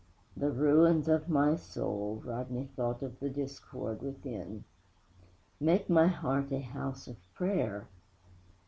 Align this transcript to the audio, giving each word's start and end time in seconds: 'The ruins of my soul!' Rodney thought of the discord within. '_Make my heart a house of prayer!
'The 0.35 0.49
ruins 0.49 1.07
of 1.07 1.29
my 1.29 1.55
soul!' 1.55 2.23
Rodney 2.25 2.65
thought 2.75 3.03
of 3.03 3.19
the 3.19 3.29
discord 3.29 4.01
within. 4.01 4.63
'_Make 5.61 5.89
my 5.89 6.07
heart 6.07 6.51
a 6.51 6.59
house 6.61 7.07
of 7.07 7.17
prayer! 7.35 7.87